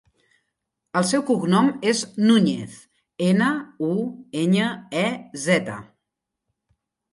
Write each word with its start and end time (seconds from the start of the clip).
El 1.01 1.03
seu 1.09 1.23
cognom 1.27 1.69
és 1.91 2.01
Nuñez: 2.29 2.79
ena, 3.27 3.51
u, 3.91 3.91
enya, 4.47 4.73
e, 5.05 5.07
zeta. 5.47 5.79